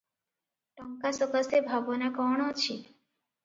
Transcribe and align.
ଟଙ୍କା 0.79 1.11
ସକାଶେ 1.19 1.61
ଭାବନା 1.69 2.11
କଣ 2.19 2.51
ଅଛି? 2.57 2.83